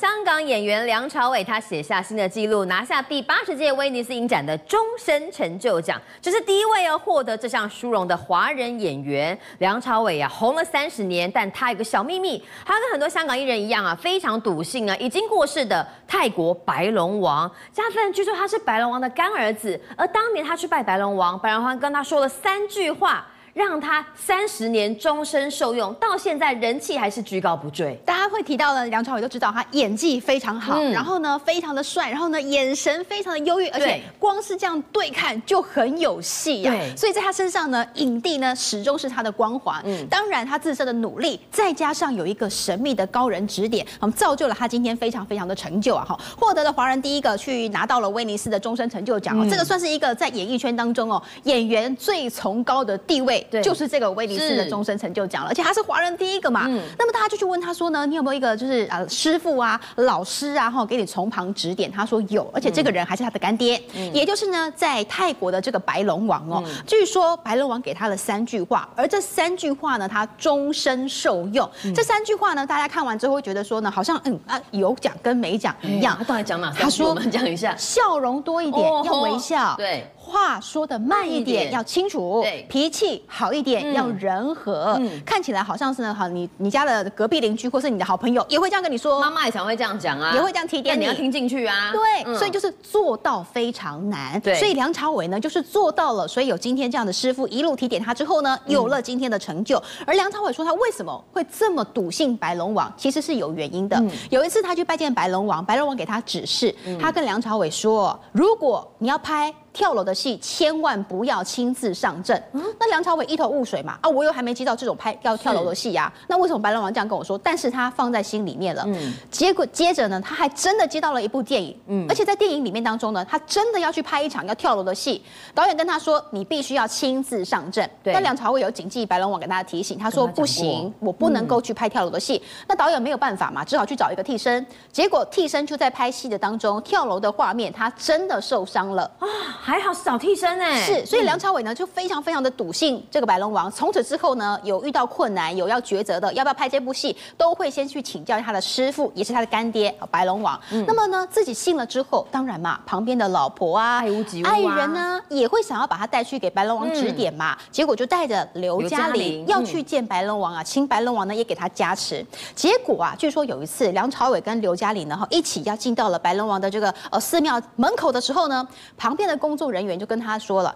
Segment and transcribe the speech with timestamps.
[0.00, 9.38] 香港演员梁朝伟他写下新的纪录，拿下第八十届威尼斯影展的终身成就奖，这是第一位要获得这项殊荣的华人演员。
[9.58, 17.48] 梁朝伟啊，红了三十年，但他有个小秘密，他跟很多香港艺人一样啊，非常笃信啊，已经过世的泰国白龙王。
[17.70, 23.26] 加分，据说他是白龙王的干儿子，而当年他去拜白龙王，白龙王跟他说了三句话。
[23.54, 27.98] 让他三十年终身受用，到现在人气还是居高不坠。
[28.04, 36.96] 大家会提到呢，梁朝伟都知道他演技非常好，嗯、然后呢非常的帅，然后呢眼神非常的忧郁，而且光是这样对看就很有戏呀、啊。
[36.96, 39.82] 所以在他身上呢，影帝呢始终是他的光环。
[39.84, 46.04] 嗯，当然他自身的努力，再加上有一个神秘的高人指点，我们造就了他今天非常非常的成就啊！
[46.08, 53.41] 哈，获得了华人第一个去拿到了威尼斯的终身成就奖哦，嗯、这个算是一个在演艺圈当中哦演员最崇高的地位。
[53.50, 56.66] 对，就是这个威尼斯的终身成就奖了，而且他是华人第一个嘛。
[56.68, 61.90] 嗯，那么大家就去问他说呢，你有没有一个就是呃师傅啊、老师啊，哈，给你从旁指点？
[61.90, 66.62] 他说有，而且这个人还是他的干爹，嗯、也就是呢在泰国的这个白龙王哦。
[66.66, 71.68] 嗯、据说白龙王给他了三句话，而这三句话呢，他终身受用。
[71.84, 76.16] 嗯、这三句话呢，大家看完之后会觉得说呢，好像嗯啊有讲跟没讲一样。
[76.18, 76.72] 他到底讲哪？
[76.76, 79.74] 他说我们讲一下，笑容多一点，哦、要微笑。
[79.76, 80.06] 对。
[80.32, 84.96] 话说的慢一点，要清楚；对，脾气好一点，要仁和。
[84.98, 89.20] 嗯，看起来好像是呢，好，你你家的隔壁邻居或是你的好朋友也会这样跟你说。
[89.20, 91.92] 妈妈也常会这样讲啊，也会这样提点你，你要听进去啊。
[91.92, 94.40] 对，所以就是做到非常难。
[94.40, 99.80] 对，所以梁朝伟呢，就是做到了，所以有今天这样的师傅一路提点他之后呢，有了今天的成就。
[100.06, 104.02] 而梁朝伟说他为什么会这么笃信白龙王，其实是有原因的。
[104.30, 109.52] 有一次他去拜见白龙王，白龙王给他指示，他跟梁朝伟说，如果你要拍。
[109.72, 112.40] 跳楼的戏千万不要亲自上阵。
[112.52, 117.38] 嗯、那梁朝伟一头雾水嘛，啊，我又还没接到这种拍要跳楼的戏呀，是那为什么白龙王这样跟我说？
[117.38, 118.82] 但是他放在心里面了。
[118.86, 121.76] 嗯，结果接着呢，他还真的接到了一部电影。
[121.86, 125.22] 嗯，而且在电影里面当中呢，他真的要去拍一场要跳楼的戏。
[125.54, 127.88] 导演跟他说，你必须要亲自上阵。
[128.02, 132.36] 对，那梁朝伟有谨记白龙王给他提醒，他说不行，我不能够去拍跳楼的戏。
[132.36, 134.64] 嗯、那导演没有办法嘛，只好去找一个替身。
[134.90, 139.26] 结果替身就在拍戏的当中跳楼的画面，他真的受伤了啊。
[139.64, 143.70] 还好是找替身哎，是，所以梁朝伟呢就非常非常的笃信这个白龙王。
[143.70, 150.60] 从此之后呢，有遇到困难，有要抉择的，要不要拍这部戏，都会先去请教他的师傅，也是他的干爹白龙王。
[150.72, 157.56] 嗯、那么呢，自己信了之后，当然嘛，旁边的老婆啊、爱屋及乌啊、爱人呢，也会想要把他带去给白龙王指点嘛。
[157.56, 162.26] 嗯、结果就带着刘嘉玲要去见白龙王啊，请白龙王呢也给他加持。
[162.56, 169.98] 结果啊，据说有一次梁朝伟跟刘嘉玲呢哈一起要进到了白龙王的这个呃寺庙门口的时候呢，旁边的工作人员。
[169.98, 170.74] 就跟他说了，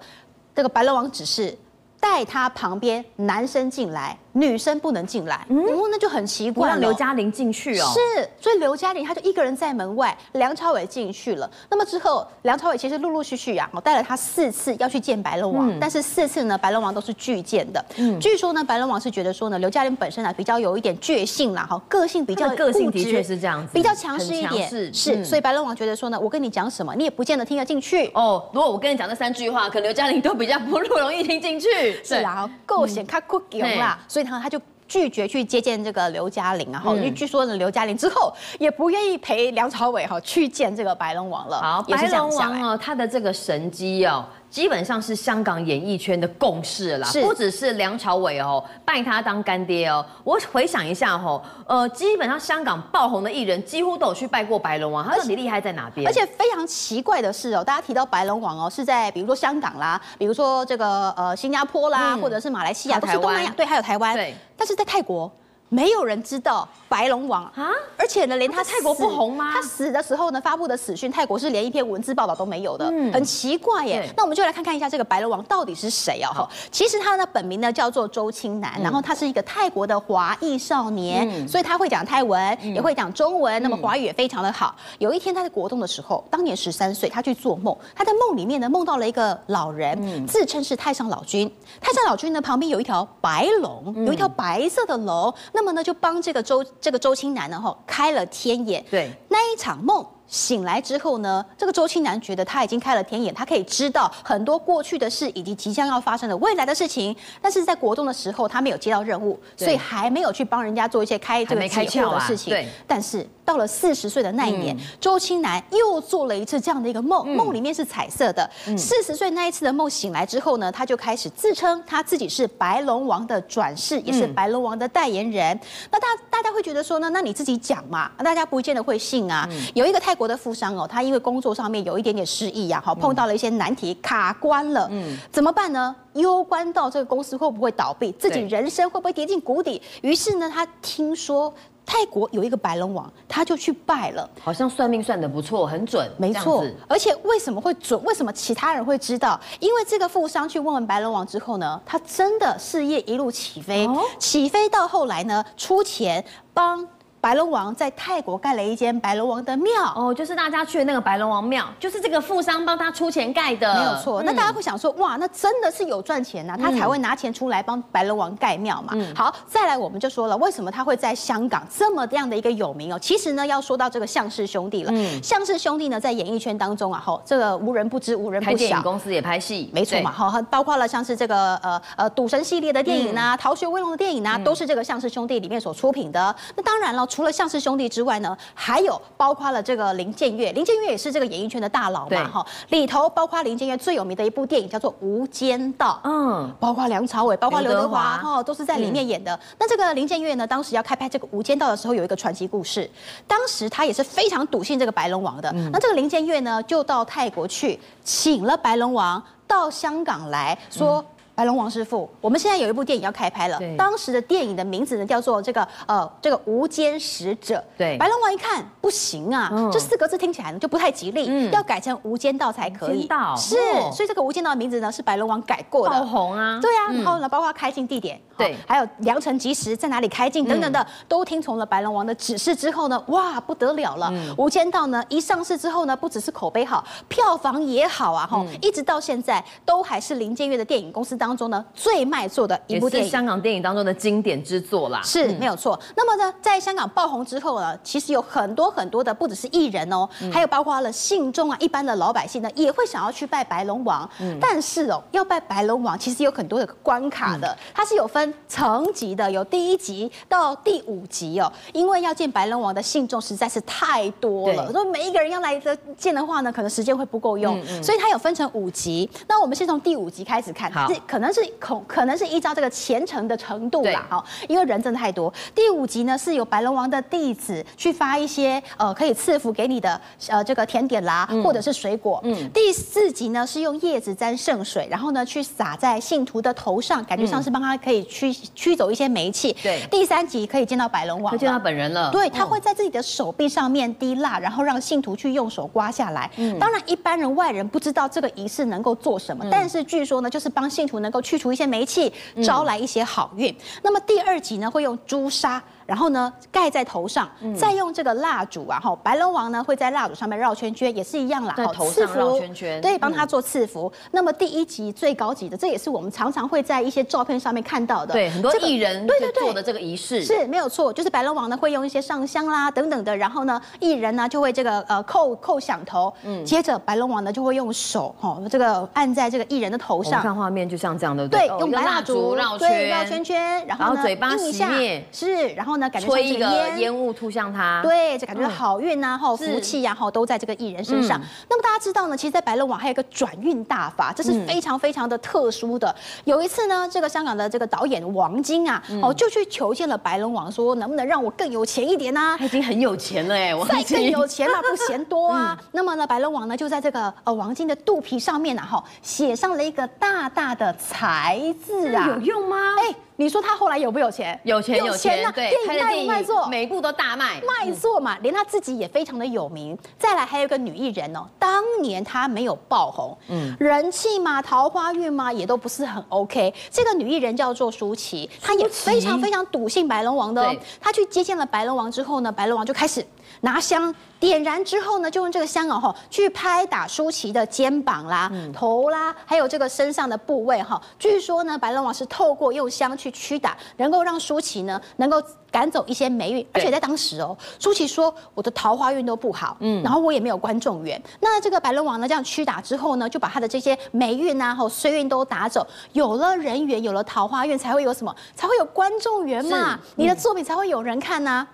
[0.55, 1.57] 这个白龙王只是
[1.99, 4.19] 带他旁边男生进来。
[4.37, 7.87] 女生不能进来，嗯，那就很奇怪，让刘嘉玲进去哦。
[7.95, 11.51] 是，所以刘嘉玲她就一个人在门外，梁朝伟进去了。
[11.71, 17.83] 那么之后，梁朝伟其实陆陆续续啊，我带了他四次要去见白龙王，嗯、但是四次呢，白龙王都是拒见的。
[17.97, 28.11] 嗯，据说呢，白龙王是觉得说呢，刘嘉玲本身啊比较有一点倔性啦，哈，个性比较个性的确是这样子，比较强势一点，是，是，所以白龙王觉得说呢，我跟你讲什么，你也不见得听得进去。
[28.13, 31.69] 哦，如果我跟你讲这三句话，可能刘嘉玲都比较不容易听进去。
[32.05, 34.61] 是啊，够显卡酷狗啦，所以他他就。
[34.89, 41.61] 拒绝去接见这个刘嘉玲，然后因为据说呢，刘嘉玲之后也不愿意陪梁朝伟哈去见这个白龙王了。
[41.61, 44.25] 好，白龙王哦，他的这个神机哦。
[44.51, 50.05] 基本上是香港演艺圈的共识啦，不只是梁朝伟哦，拜他当干爹哦。
[50.25, 56.07] 我回想一下哦，呃，基本上香港爆红的艺人几乎都有去拜过白龙王，他到底厉害在哪边？
[56.07, 65.31] 而且非常奇怪的是哦，大家提到白龙王哦，是在比如说香港啦，比如说这个呃新加坡啦，嗯、或者是马来西亚，都是东南亚，对，还有台湾，对，但是在泰国。
[65.69, 69.51] 没有人知道白龙王啊，而且呢，连他泰国不红吗？
[69.53, 74.09] 他死的时候呢，发布的死讯，泰国是连一篇文字报道都没有的，嗯，很奇怪耶。
[74.17, 76.31] 那我们就来看看一下这个白龙王到底是谁啊？
[76.33, 84.75] 哈，其实他的本名呢叫做周青南，然后他是一个泰国的华裔少年，所以他会讲泰文，也会讲中文，那么华语也非常的好。
[84.99, 91.53] 有一天他在国中的时候，当年十三岁，他去做梦，他在梦里面呢梦到了一个老人，自称是太上老君。
[91.81, 95.35] 太上老君呢旁边有一条白龙，有一条白色的龙。
[95.57, 98.85] 那么呢，就帮这个周这个周青南呢，哈，开了天眼。
[98.91, 107.15] 对，那一场梦醒来之后呢，这个周青南觉得他已经开了天眼，他可以知道很多过去的事以及即将要发生的未来的事情。
[107.41, 112.53] 但是在国中的时候，他没有接到任务，所以还没有去帮人家做一些开这个开窍的事情。
[112.53, 118.51] 对，但是到了四十岁的那一年，嗯、周青南又做了一次这样的一个梦，梦里面是彩色的。
[118.77, 125.59] 四十岁那一次的梦醒来之后呢，他就开始自称他自己是白龙王的转世，也是白龙王的代言人。
[125.93, 129.49] 那大大家会觉得说呢，那你自己讲嘛，大家不见得会信啊。
[129.75, 135.95] 有一个泰国的富商哦，他因为工作上面有一点点失意呀，好碰到了一些难题，卡关了，嗯，怎么办呢？
[136.15, 139.81] 攸关到这个公司会不会倒闭，自己人生会不会跌进谷底？
[140.01, 141.53] 于是呢，他听说
[141.85, 144.29] 泰国有一个白龙王，他就去拜了。
[144.43, 146.11] 好像算命算得不错，很准。
[146.17, 148.03] 没错，而且为什么会准？
[148.03, 149.39] 为什么其他人会知道？
[149.61, 156.25] 因为这个富商去问问白龙王之后呢，他真的事业一路起飞，哦、起飞到后来呢，出钱
[156.55, 156.89] 帮。
[157.27, 164.23] 白龙王在泰国盖了一间白龙王的庙哦，就是大家去的那个白龙王庙，就是这个富商帮他出钱盖的，没有错。
[164.23, 168.93] 那大家会想说，哇，那真的是有赚钱呐、啊，他才会拿钱出来帮白龙王盖庙嘛。
[168.95, 172.99] 嗯、好，再来我们就说了，为什么他会在香港这么这样的一个有名哦？
[173.01, 174.93] 其实呢，要说到这个向氏兄弟了。
[174.95, 178.57] 嗯，相氏兄弟呢，在演艺圈当中啊，吼，这个无人不知，无人不晓。
[178.57, 186.33] 电影公司也拍戏，没错嘛，哈，包括了像是这个呃呃赌神系列的电影啊，嗯、逃学威龙的电影啊，都是这个向氏兄弟里面所出品的。
[186.55, 187.87] 那当然了，除了相氏兄弟。
[187.89, 199.35] 之外呢，还有包括了这个林建岳，林建岳也是这个演艺圈的大佬嘛，哈，里头包括林建岳最有名的一部电影叫做《无间道》，嗯，包括梁朝伟，包括刘德华，哈，都是在里面演的。
[199.35, 202.91] 嗯、那这个林建岳呢，当时要开拍这个《无间道》的时候，有一个传奇故事，
[203.27, 205.51] 当时他也是非常笃信这个白龙王的。
[205.55, 210.99] 嗯、那这个林建岳呢，就到泰国去请了白龙王到香港来说。
[210.99, 213.61] 嗯白龙王师傅，我们现在有一部电影要开拍了。
[213.77, 217.63] 当时的电影的名字呢，叫做这个呃这个无间使者。
[217.77, 223.07] 对，白龙王一看不行啊，嗯、这四个字听起来呢就不太吉利，嗯、要改成无间道才可以。
[223.07, 226.01] 道是，哦、所以这个无间道的名字呢是白龙王改过的。
[226.01, 226.59] 爆红啊！
[226.63, 234.09] 对啊，然后呢，包括开镜地点，对，还有良辰吉时在哪里开镜等等的，嗯、都听从了白龙王的指示之后呢，哇，不得了了！
[234.11, 242.07] 嗯、无间道呢一上市之后呢，不只是口碑好，票房也好啊，哈、嗯，一直到现在都还是林建岳的电影公司当中呢最。
[242.07, 245.77] 卖座的一部电影，香港电影当中的经典之作啦，是没有错。
[245.97, 254.09] 那么呢，在香港爆红之后呢，其实有很多很多的，不只是艺人哦，还有包括了信众啊，一般的老百姓呢，也会想要去拜白龙王。
[254.41, 261.53] 但是哦，要拜白龙王，其实有很多的关卡的，它是有分层级的，有第一级到第五级哦。
[261.73, 269.11] 因为要见白龙王的信众实在是太多了，所以每一个人要来的见的话呢，可能时间会不够用，所以它有分成五级。
[269.27, 271.85] 那我们先从第五级开始看，这可能是恐。
[271.87, 275.33] 可能是依照这个虔诚的程度啦，哈，因为人真的太多。
[275.55, 282.21] 第五集呢，是有白龙王的弟子去发一些呃可以赐福给你的呃这个甜点啦，嗯、或者是水果。
[282.25, 282.51] 嗯。
[282.53, 289.57] 第四集呢是用叶子沾圣水，然后呢去洒在信徒的头上，感觉像是帮他可以驱驱走一些霉气。
[289.63, 289.81] 对。
[289.91, 292.11] 第三集可以见到白龙王，会见到本人了。
[292.11, 296.31] 对，他会在自己的手臂上面滴蜡，然后让信徒去用手刮下来。
[296.37, 296.59] 嗯。
[296.59, 302.13] 当然，一般人外人不知道这个仪式能够做什么，嗯、但是据说呢，就是帮信徒能够去除一些霉气。
[302.45, 303.51] 招来一些好运。
[303.53, 305.63] 嗯、那么第二集呢，会用朱砂。
[305.87, 313.91] 然后呢，盖在头上，再用这个蜡烛啊，哈，白龙王呢会在蜡烛上面绕圈圈，也是一样啦，在头上绕圈圈，对，帮他做赐福。
[314.11, 319.45] 那么第一集最高级的，这也是我们常常会在一些照片上面看到的，对，很多艺人对对对。
[319.45, 320.25] 做的这个仪式。
[320.25, 332.89] 是没有错，就是白龙王呢会用一些上香啦等等的，然后呢艺人呢就会这个呃叩叩响头，嗯，接着白龙王呢就会用手哈这个按在这个艺人的头上，看画面就像这样的，对，用白蜡烛绕圈。
[332.89, 336.47] 绕圈圈，然后呢嘴巴熄灭，是，然后呢感觉吹一个。
[336.77, 341.21] 烟雾吐向他，对，就感觉好运呐，哈，福气呀，哈，都在这个艺人身上。
[341.49, 345.95] 那么大家知道呢，其实，在白龙王还有一个转运大法，这是非常非常的特殊的。
[346.25, 352.37] 有一次呢，这个香港的这个导演王晶啊，哦，就去求见了白龙王，说能不能让我更有钱一点呢？
[352.39, 355.59] 他已经很有钱了哎，再更有钱了 不嫌多啊。
[355.73, 362.57] 那么呢，白龙王呢就在这个呃王晶的肚皮上面呢，哈，写上了一个大大的财字啊，有用吗？
[362.79, 362.95] 哎。
[363.19, 364.39] 你说他后来有不有钱？
[364.45, 365.33] 有钱有钱啊！
[365.33, 366.47] 对，电影卖不卖座？
[366.49, 369.77] 每部都大卖，卖座嘛，连他自己也非常的有名。
[369.99, 376.53] 再来还有一个女艺人哦，当年她没有爆红，嗯，人气嘛，桃花运嘛，也都不是很 OK。
[376.71, 380.55] 这个女艺人叫做舒淇，她也非常非常笃信白龙王的哦。
[380.79, 383.05] 她去接见了白龙王之后呢，白龙王就开始
[383.41, 390.79] 拿香点燃之后呢，就用这个香哦去拍打舒淇的肩膀啦、头啦，还有这个身上的部位哈。
[390.99, 393.06] 据说呢，白龙王是透过用香去。
[393.07, 401.01] 去驱打，能够让舒淇呢，能够赶走一些霉运，而且在当时哦，舒淇说我的桃花运都不好，嗯，然后我也没有观众缘。
[401.21, 408.15] 那这个白龙王呢，这样驱打之后呢，就把他的这些霉运啊、和衰运都打走，有了人缘，有了桃花运，才会有什么？
[408.35, 411.47] 才会有观众缘嘛，你的作品才会有人看呐。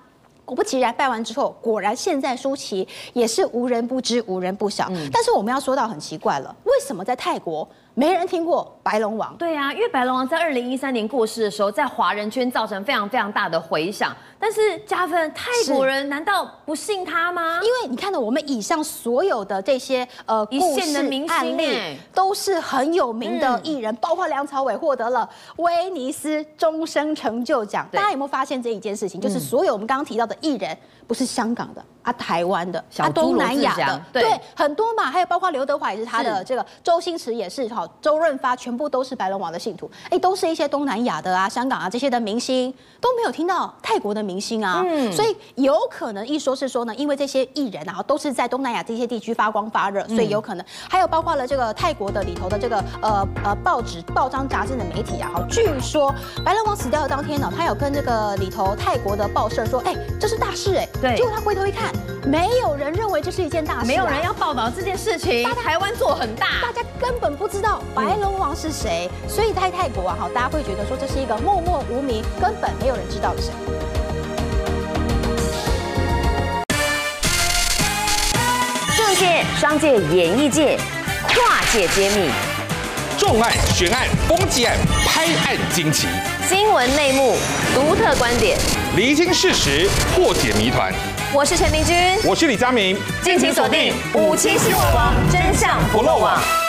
[0.44, 4.88] 果不其然，拜完之后，果然现在舒淇也是无人不知，无人不晓。
[4.90, 7.66] 嗯、但是我们要说到很奇怪了，为什么在泰国？
[7.94, 14.16] 没人听过白龙王，对啊，因为白龙王在二零一三年过世的时候，在华人圈造成非常非常大的回响。
[14.38, 17.60] 但是加分，泰国人难道不信他吗？
[17.62, 21.56] 因为你看到我们以上所有的这些呃一线的明星
[22.12, 27.86] 都是很有名的艺人，嗯、包括梁朝伟获得了威尼斯终身成就奖。
[27.92, 29.20] 大家有没有发现这一件事情？
[29.20, 31.84] 就是所有我们刚刚提到的艺人，不是香港的。
[32.02, 56.12] 啊，台湾的，啊，东南亚的，对，对，很多嘛，还有包括刘德华也是他的，这个周星驰也是，哈，周润发全部都是白龙王的信徒，哎，都是一些东南亚的啊，香港啊这些的明星都没有听到泰国的明星啊，嗯，所以有可能一说是说呢，因为这些艺人啊都是在东南亚这些地区发光发热，所以有可能，还有包括了这个泰国的里头的这个呃呃报纸报章杂志的媒体啊，好，据说
[56.44, 61.92] 白龙王死掉的当天呢，他有跟这个里头泰国的报社说，哎，这是大事哎，对，结果他回头一看。
[62.24, 65.42] 没有人认为这是一件大事，啊，没有人要报道这件事情。
[65.64, 73.50] 台湾做很大，大家根本不知道白龙王是谁，嗯、所以在泰国啊，哈，大家会觉得说这是一个默默无名，根本没有人知道的事。
[78.96, 80.78] 政界、商界、演艺界，
[81.26, 82.30] 跨界揭秘，
[83.18, 86.06] 重案、悬案、攻击案、拍案惊奇，
[86.48, 87.36] 新闻内幕，
[87.74, 88.56] 独特观点，
[88.94, 90.92] 厘清事实，破解谜团。
[91.32, 96.61] 我是陈明君，我是李佳明，敬请锁定五七新闻网，真相不漏网。